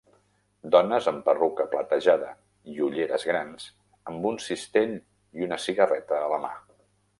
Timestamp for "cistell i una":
4.49-5.63